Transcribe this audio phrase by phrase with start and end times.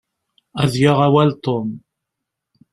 [0.63, 1.69] Ad yaɣ awal Tom.